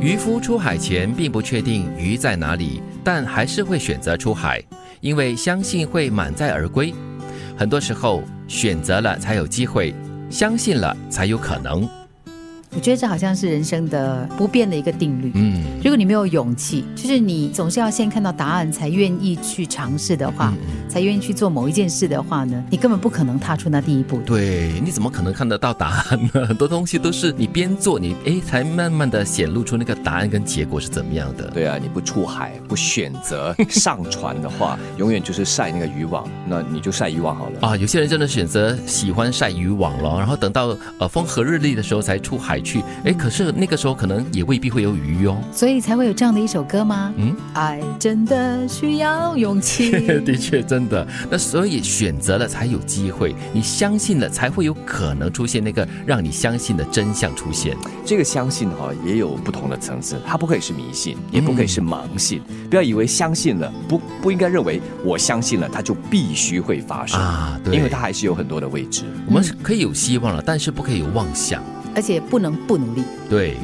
[0.00, 4.62] 渔夫出海前并不确定鱼在哪里，但还是会选择出海，
[5.00, 6.94] 因为相信会满载而归。
[7.56, 9.92] 很多时候，选择了才有机会，
[10.30, 11.88] 相信了才有可能。
[12.74, 15.32] 我觉得这好像是人生的不变的一个定律。
[15.34, 20.52] 嗯，如果你没有勇气，就是你总是要先看到答案才愿意去尝试的话，
[20.88, 24.20] 才愿意去做某一件事的话呢，你根本不可能踏出那第一步。
[24.20, 26.46] 对，你怎么可能看得到答案呢？
[26.46, 31.50] 很多东西都是你边做，你哎，才慢慢的显露出那个答案跟结果是怎么样的。
[31.50, 37.68] 对啊，你不出海，不选择上船的话，永远就是晒那个渔网，那你就晒渔网好了。
[37.68, 42.82] 啊，有些人真的选择喜欢晒渔网了，然后等到呃风和日丽的时候才出海去。
[43.04, 45.38] 哎，可是那个时候可能也未必会有鱼哦。
[45.52, 47.12] 所以才会有这样的一首歌吗？
[47.16, 49.90] 嗯，爱真的需要勇气。
[50.24, 51.06] 的确，真的。
[51.30, 57.76] 那所以选择了才有机会，你相信了才会有可能出现那个让你相信的真相出现。
[58.04, 62.40] 这个相信哈也有不同的层次，它不可以是迷信，也不可以是盲信。
[62.70, 67.58] 不要以为相信了，不不应该认为我相信了，它就必须会发生啊。
[67.64, 69.04] 对，因为它还是有很多的未知。
[69.26, 71.62] 我们是可以有希望了，但是不可以有妄想。
[71.94, 73.02] 而且不能不努力。
[73.28, 73.56] 对，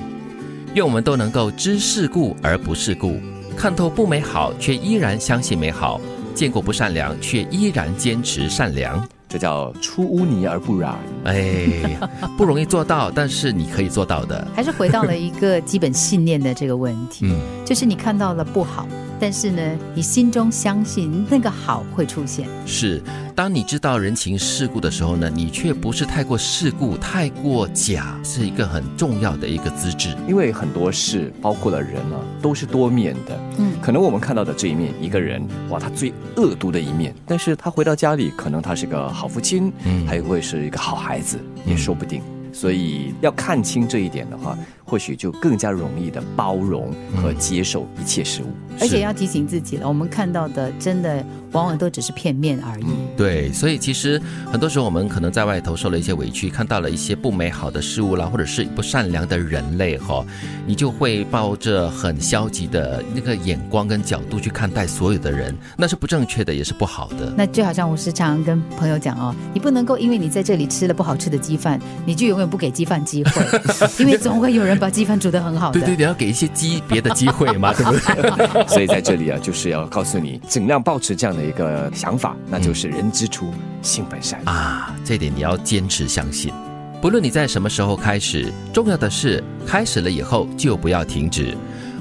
[0.75, 3.19] 愿我们都能够知世故而不世故，
[3.57, 6.01] 看透不美好却依然相信美好，
[6.35, 9.07] 见过不善良却依然坚持善良。
[9.29, 10.97] 这叫出污泥而不染。
[11.25, 11.99] 哎，
[12.39, 14.47] 不容易做到，但是你可以做到的。
[14.55, 18.87] 还是回到了一个基本信念的这个问题，嗯，就是你看到了不好。
[19.21, 19.63] 但是呢，
[19.95, 22.49] 你心中相信那个好会出现。
[22.67, 23.03] 是，
[23.35, 30.15] 当你知道人情世故的时候呢，你却不是太过世故、太过假，是一个很重要的一个资质。
[30.29, 33.41] 因为很多事，包括了人啊，都是多面的。
[33.59, 42.21] 嗯，可能我们看到的这一面，一个人哇，他最恶毒的一面，但是他回到家里，可能他是个好父亲，嗯，他也会是一个好孩子，也说不定。
[42.53, 44.57] 所以要看清这一点的话。
[44.87, 48.47] 或许就更加容易的包容和接受一切事物，
[48.81, 52.85] 而且要提醒自己了，我们看到的真的往往都只是片面而已。
[53.17, 54.21] 对，所以其实
[54.51, 60.25] 很多时候我们可能在外头受了一些委屈，看到了一些不美好的事物啦，或者是不善良的人类哈，
[60.67, 67.33] 你就会抱着很消极的那个眼光跟角度去看待所有的人，那是不正确的，也是不好的。
[67.37, 73.43] 那就好像我时常跟朋友讲哦，你不能够因为你在这里吃了不好吃的鸡饭，你就永远不给鸡饭机会，
[73.99, 74.75] 因为总会有人。
[74.75, 78.64] 把鸡饭煮得很好，对对，你要给一些鸡别的机会嘛，对不对？
[78.69, 83.53] 所以在这里啊，就是要告诉你，尽量保持这样的一个想法，那就是人之初，
[83.83, 84.95] 性本善啊。
[85.05, 86.53] 这点你要坚持相信，
[87.01, 91.55] 不论你在什么时候开始，重要的是开始了以后就不要停止；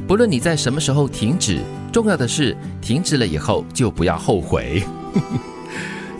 [0.07, 1.59] 不论你在什么时候停止，
[1.91, 4.83] 重要的是停止了以后就不要后悔。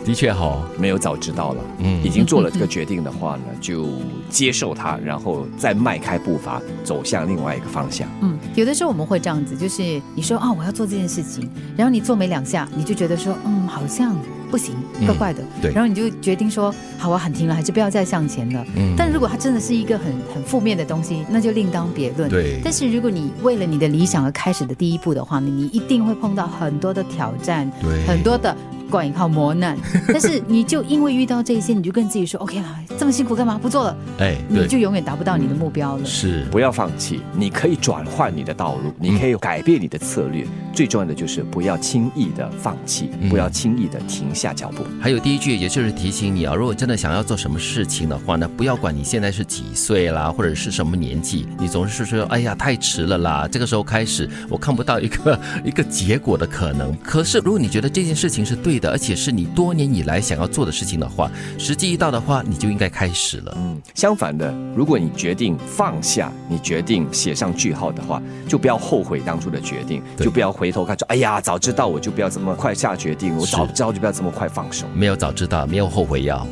[0.04, 3.88] 的确好，没有早知道了，嗯，已经做了这个决定的话呢，就
[4.28, 8.06] 接受它，然后再迈开步伐走向另外一个方向。
[8.20, 14.14] 嗯，有的时候我们会这样子，就是你说啊，我要做这件事情，然后你做没两下，你就觉得说，嗯，好像
[14.50, 14.74] 不行，
[15.06, 18.62] 怪怪的，对，然后你就决定说，好，我喊停了，还是不要再向前了。
[18.76, 22.28] 嗯，但如果它真的是一个很很负面的东西，那就另当别论。
[22.28, 28.54] 对，但是如果你为了你的理想而开始的第一步的话呢，你一定会碰到很多的挑战，对，很多的。
[28.90, 29.76] 挂引号磨难，
[30.08, 33.96] 但是你就因为遇到这些，你就跟自己说 OK 啦，这么辛苦干嘛不做了？
[34.18, 36.04] 哎，你就永远达不到你的目标了。
[36.04, 40.46] 是，不要放弃，你可以转换你的道路，你可以改变你的策略。
[40.72, 44.84] 最重要的就是不要轻易的放弃，不要轻易的停下脚步。
[45.00, 56.92] 还有第一句，也就是提醒你啊，如果真的想要做什么事情的话呢，不要管你现在是几岁啦，或者是什么年纪，你总是说哎呀太迟了啦， 这个时候开始我看不到一个 一个结果的可能。
[57.04, 63.54] 可是如果你觉得这件事情是对的，而且是你多年以来想要做的事情的话，时机一到的话，你就应该开始了。
[63.56, 74.86] 嗯，相反的，如果你决定放下，你决定写上句号的话，就不要后悔当初的决定，就不要回头看说，哎呀，早知道我就不要这么快下决定，我早知道就不要这么快放手。
[74.92, 76.44] 没有早知道，没有后悔药。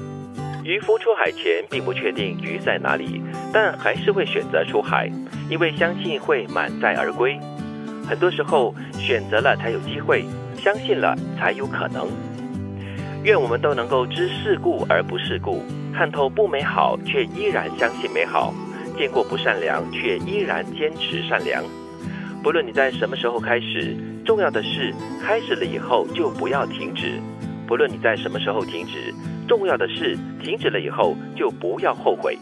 [0.64, 3.20] 渔夫出海前并不确定鱼在哪里，
[3.52, 5.10] 但还是会选择出海，
[5.50, 7.38] 因为相信会满载而归。
[8.08, 10.24] 很多时候，选择了才有机会。
[10.62, 12.08] 相信了才有可能。
[13.24, 15.62] 愿我们都能够知世故而不世故，
[15.94, 18.54] 看透不美好却依然相信美好，
[18.96, 21.62] 见过不善良却依然坚持善良。
[22.42, 27.20] 不论你在什么时候开始，重要的是开始了以后就不要停止。
[27.66, 29.14] 不论你在什么时候停止，
[29.46, 32.38] 重要的是停止了以后就不要后悔。